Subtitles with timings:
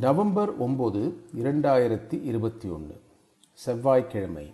[0.00, 3.00] November ஒம்பது இரண்டாயிரத்தி இருபத்தி ஒன்று.
[3.52, 4.52] செவ்வாய்க்கிழமை.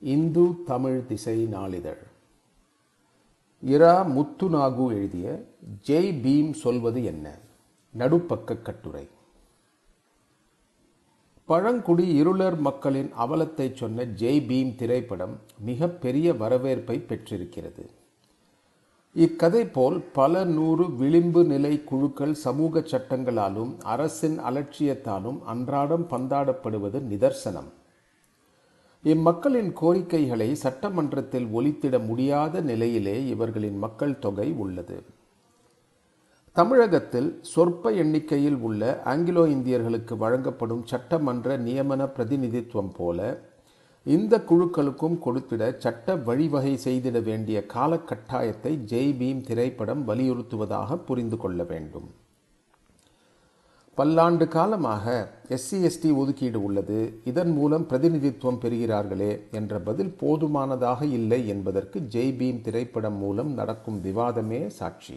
[0.00, 1.98] இந்து தமிழ் திசை நாளிதழ்.
[3.60, 5.44] இரா முத்துநாகு எழுதிய
[5.86, 7.38] ஜெய் பீம் சொல்வது என்ன?
[7.98, 9.08] நடுப்பக்க கட்டுரை.
[11.44, 17.90] பழங்குடி இருளர் மக்களின் அவலத்தை சொன்ன ஜெய் பீம் திரைப்படம் மிகப்பெரிய வரவேற்பை பெற்றிருக்கிறது.
[19.24, 27.70] இக்கதை போல் பல நூறு விளிம்பு நிலை குழுக்கள் சமூக சட்டங்களாலும் அரசின் அலட்சியத்தாலும் அன்றாடம் பந்தாடப்படுவது நிதர்சனம்.
[29.04, 34.98] இம்மக்களின் கோரிக்கைகளை சட்டமன்றத்தில் ஒலித்திட முடியாத நிலையிலே இவர்களின் மக்கள் தொகை உள்ளது.
[36.56, 43.18] தமிழகத்தில் சொற்ப எண்ணிக்கையில் உள்ள ஆங்கிலோ இந்தியர்களுக்கு வழங்கப்படும் சட்டமன்ற நியமன பிரதிநிதித்துவம் போல
[44.14, 52.08] இந்த குழுக்களுக்கும் கொடுத்திட சட்ட வழிவகை செய்திட வேண்டிய காலக்கட்டாயத்தை ஜெய் பீம் திரைப்படம் வலியுறுத்துவதாக புரிந்து கொள்ள வேண்டும்.
[53.98, 55.06] பல்லாண்டு காலமாக
[55.56, 56.98] எஸ்சி எஸ்டி ஒதுக்கீடு உள்ளது.
[57.30, 64.62] இதன் மூலம் பிரதிநிதித்துவம் பெறுகிறார்களே என்ற பதில் போதுமானதாக இல்லை என்பதற்கு ஜெய் பீம் திரைப்படம் மூலம் நடக்கும் விவாதமே
[64.80, 65.16] சாட்சி.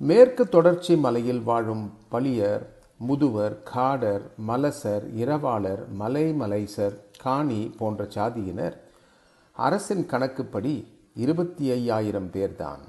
[0.00, 2.64] மேற்கு தொடர்ச்சி மலையில் வாழும் பலியர்
[3.08, 8.76] முதுவர் காடர் மலசர் இரவாளர் மலைமலைசர் காணி போன்ற சாதியினர்
[9.52, 10.84] அரசின் கணக்குப்படி
[11.14, 12.82] இருபத்தி ஐயாயிரம் பேர்தான்.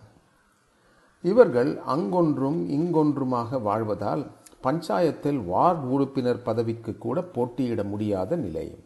[1.22, 4.28] இவர்கள் அங்கொன்றும் இங்கொன்றுமாக வாழ்வதால்
[4.64, 8.78] பஞ்சாயத்தில் வார்டு உறுப்பினர் பதவிக்கு கூட போட்டியிட முடியாத நிலை.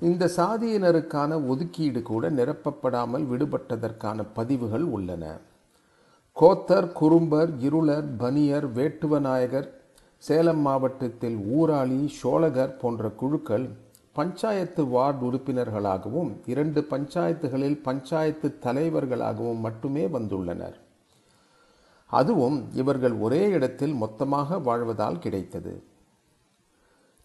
[0.00, 5.38] இந்த சாதியினருக்கான ஒதுக்கீடு கூட நிரப்பப்படாமல் விடுபட்டதற்கான பதிவுகள் உள்ளன.
[6.36, 9.68] கோத்தர் குறும்பர் இருளர் பனியர் வேட்டுவநாயகர்
[10.26, 13.64] சேலம் மாவட்டத்தில் ஊராளி சோழகர் போன்ற குழுக்கள்
[14.12, 20.76] பஞ்சாயத்து வார்டு உறுப்பினர்களாகவும் இரண்டு பஞ்சாயத்துகளில் பஞ்சாயத்து தலைவர்களாகவும் மட்டுமே வந்துள்ளனர்.
[22.06, 25.74] அதுவும் இவர்கள் ஒரே இடத்தில் மொத்தமாக வாழ்வதால் கிடைத்தது.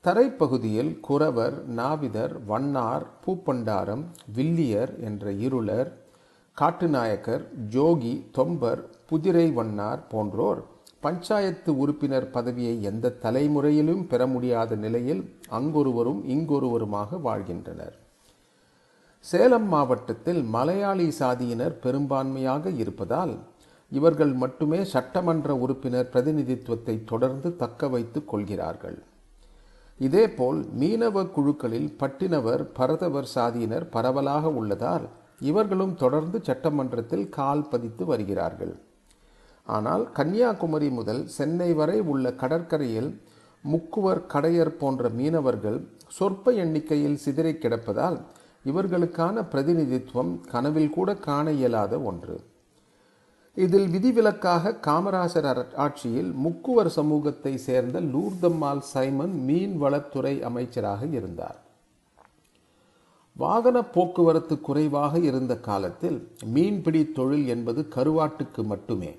[0.03, 4.03] தரைப்பகுதியில் குறவர் நாவிதர் வண்ணார் பூப்பண்டாரம்
[4.35, 5.91] வில்லியர் என்ற இருளர்
[6.57, 10.61] காட்டுநாயக்கர் ஜோகி தொம்பர் புதிரை வண்ணார் போன்றோர்
[10.99, 17.95] பஞ்சாயத்து உறுப்பினர் பதவியை எந்த தலைமுறையிலும் பெற முடியாத நிலையில் அங்கொருவரும் இங்கொருவருமாக வாழ்கின்றனர்.
[19.25, 23.33] சேலம் மாவட்டத்தில் மலையாளி சாதியினர் பெரும்பான்மையாக இருப்பதால்
[23.91, 28.99] இவர்கள் மட்டுமே சட்டமன்ற உறுப்பினர் பிரதிநிதித்துவத்தை தொடர்ந்து தக்க வைத்துக் கொள்கிறார்கள்.
[29.99, 35.07] இதேபோல் மீனவ குழுக்களில் பட்டினவர் பரதவர் சாதியினர் பரவலாக உள்ளதால்
[35.39, 38.75] இவர்களும் தொடர்ந்து சட்டமன்றத்தில் கால் பதித்து வருகிறார்கள்.
[39.75, 43.09] ஆனால் கன்னியாகுமரி முதல் சென்னை வரை உள்ள கடற்கரையில்
[43.63, 48.17] முக்குவர் கடையர் போன்ற மீனவர்கள் சொற்ப எண்ணிக்கையில் சிதறி கிடப்பதால்
[48.65, 52.37] இவர்களுக்கான பிரதிநிதித்துவம் கனவில் கூட காண இயலாத ஒன்று.
[53.57, 61.57] இதில் விதிவிலக்காக காமராசர் ஆட்சியில் முக்குவர் சமூகத்தை சேர்ந்த லூர்தம்மாள் சைமன் மீன் வளத்துறை அமைச்சராக இருந்தார்.
[63.35, 69.11] வாகன போக்குவரத்து குறைவாக இருந்த காலத்தில் மீன்பிடி தொழில் என்பது கருவாட்டுக்கு மட்டுமே.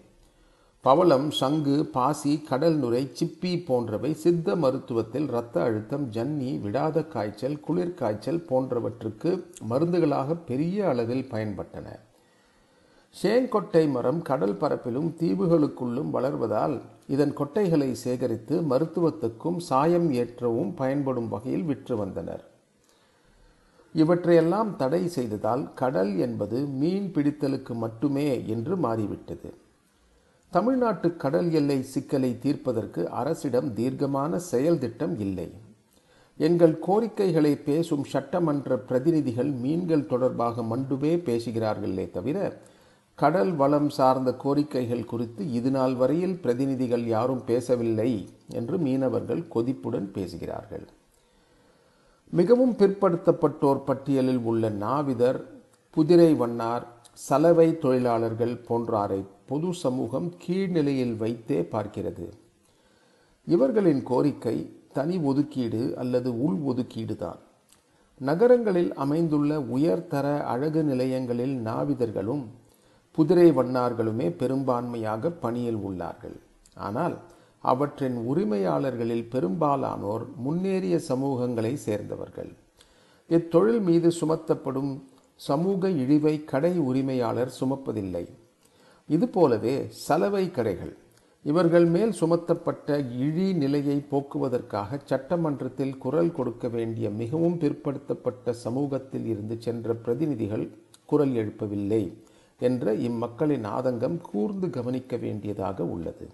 [0.84, 7.92] பவளம் சங்கு பாசி கடல் நுரை சிப்பி போன்றவை சித்த மருத்துவத்தில் இரத்த அழுத்தம் ஜன்னி விடாத காய்ச்சல் குளிர்
[7.94, 9.30] காய்ச்சல் போன்றவற்றுக்கு
[9.70, 11.86] மருந்துகளாக பெரிய அளவில் பயன்பட்டன.
[13.22, 21.96] ஷேங்கொட்டை மரம் கடல் பரப்பிலும் தீவுகளுக்குள்ளும் வளர்வதால் இதன் கொட்டைகளை சேகரித்து மருத்துவத்துக்கும் சாயம் ஏற்றவும் பயன்படும் வகையில் விற்று
[21.96, 22.44] வந்தனர்.
[23.94, 29.50] இவற்றையெல்லாம் தடை செய்ததால் கடல் என்பது மீன் பிடித்தலுக்கு மட்டுமே என்று மாறிவிட்டது.
[30.50, 35.46] தமிழ்நாட்டு கடல் எல்லை சிக்கலை தீர்ப்பதற்கு அரசிடம் தீர்க்கமான செயல் திட்டம் இல்லை.
[36.36, 42.58] எங்கள் கோரிக்கைகளை பேசும் சட்டமன்ற பிரதிநிதிகள் மீன்கள் தொடர்பாக மட்டுமே பேசுகிறார்களே தவிர
[43.14, 50.86] கடல் வளம் சார்ந்த கோரிக்கைகள் குறித்து இதுநாள் வரையில் பிரதிநிதிகள் யாரும் பேசவில்லை என்று மீனவர்கள் கொதிப்புடன் பேசுகிறார்கள்.
[52.30, 55.40] மிகவும் பிற்படுத்தப்பட்டோர் பட்டியலில் உள்ள நாவிதர்
[55.90, 56.86] புதிரை வண்ணார்
[57.24, 62.26] சலவை தொழிலாளர்கள் போன்றாரை பொது சமூகம் கீழ்நிலையில் வைத்தே பார்க்கிறது.
[63.46, 64.56] இவர்களின் கோரிக்கை
[64.96, 67.40] தனி ஒதுக்கீடு அல்லது உள் ஒதுக்கீடு தான்
[68.20, 72.44] நகரங்களில் அமைந்துள்ள உயர்தர அழகு நிலையங்களில் நாவிதர்களும்
[73.18, 76.36] குதிரை வண்ணார்களுமே பெரும்பான்மையாக பணியில் உள்ளார்கள்.
[76.76, 77.16] ஆனால்
[77.64, 82.50] அவற்றின் உரிமையாளர்களில் பெரும்பாலானோர் முன்னேறிய சமூகங்களை சேர்ந்தவர்கள்.
[83.30, 84.92] இத்தொழில் மீது சுமத்தப்படும்
[85.40, 88.24] சமூக இழிவை கடை உரிமையாளர் சுமப்பதில்லை.
[89.08, 90.92] இதுபோலவே சலவை கடைகள்.
[91.44, 92.88] இவர்கள் மேல் சுமத்தப்பட்ட
[93.18, 100.66] இழி நிலையை போக்குவதற்காக சட்டமன்றத்தில் குரல் கொடுக்க வேண்டிய மிகவும் பிற்படுத்தப்பட்ட சமூகத்தில் இருந்து சென்ற பிரதிநிதிகள்
[101.04, 102.02] குரல் எழுப்பவில்லை
[102.60, 106.28] என்ற இம்மக்களின் ஆதங்கம் கூர்ந்து கவனிக்க வேண்டியதாக உள்ளது.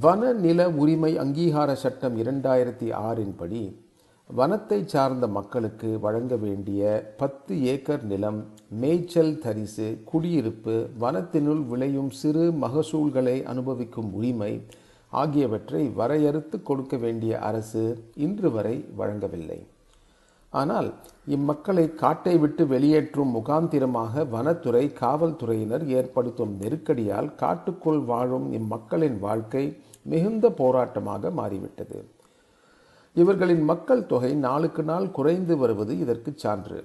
[0.00, 3.62] வன நில உரிமை அங்கீகார சட்டம் இரண்டாயிரத்தி ஆறின் படி
[4.30, 6.82] வனத்தை சார்ந்த மக்களுக்கு வழங்க வேண்டிய
[7.20, 8.38] பத்து ஏக்கர் நிலம்
[8.80, 14.50] மேய்ச்சல் தரிசு குடியிருப்பு வனத்தினுள் விளையும் சிறு மகசூல்களை அனுபவிக்கும் உரிமை
[15.12, 17.84] ஆகியவற்றை வரையறுத்து கொடுக்க வேண்டிய அரசு
[18.26, 19.60] இன்று வரை வழங்கவில்லை.
[20.52, 20.88] ஆனால்
[21.36, 29.64] இம்மக்களை காட்டை விட்டு வெளியேற்றும் முகாந்திரமாக வனத்துறை காவல்துறையினர் ஏற்படுத்தும் நெருக்கடியால் காட்டுக்குள் வாழும் இம்மக்களின் வாழ்க்கை
[30.12, 32.00] மிகுந்த போராட்டமாக மாறிவிட்டது.
[33.16, 36.78] இவர்களின் மக்கள் தொகை நாளுக்கு நாள் குறைந்து வருவது இதற்கு சான்று.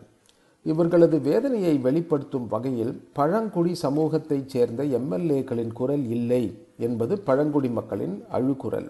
[0.65, 6.43] இவர்களது வேதனையை வெளிப்படுத்தும் வகையில் பழங்குடி சமூகத்தைச் சேர்ந்த எம்எல்ஏக்களின் குரல் இல்லை
[6.77, 8.89] என்பது பழங்குடி மக்களின் அழுக்குரல்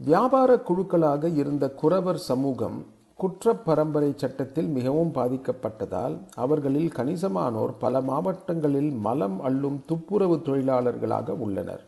[0.00, 2.78] வியாபார குழுக்களாக இருந்த குறவர் சமூகம்
[3.16, 11.84] குற்ற பரம்பரை சட்டத்தில் மிகவும் பாதிக்கப்பட்டதால் அவர்களில் கணிசமானோர் பல மாவட்டங்களில் மலம் அள்ளும் துப்புரவு தொழிலாளர்களாக உள்ளனர்.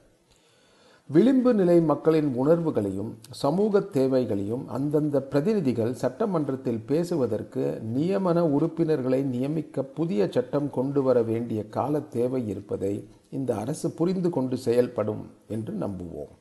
[1.11, 3.11] விளிம்பு நிலை மக்களின் உணர்வுகளையும்
[3.41, 7.65] சமூக தேவைகளையும் அந்தந்த பிரதிநிதிகள் சட்டமன்றத்தில் பேசுவதற்கு
[7.97, 12.95] நியமன உறுப்பினர்களை நியமிக்க புதிய சட்டம் கொண்டு வர வேண்டிய கால தேவை இருப்பதை
[13.31, 16.33] இந்த அரசு புரிந்து கொண்டு செயல்படும் என்று நம்புவோம்.